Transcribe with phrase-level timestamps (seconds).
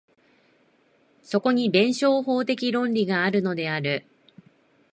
[1.21, 4.03] そこに弁証法的論理があるのである。